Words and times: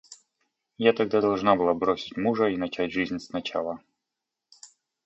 Я 0.79 0.93
тогда 0.93 1.21
должна 1.21 1.55
была 1.55 1.75
бросить 1.75 2.17
мужа 2.17 2.47
и 2.47 2.57
начать 2.57 2.91
жизнь 2.91 3.19
с 3.19 3.29
начала. 3.29 3.79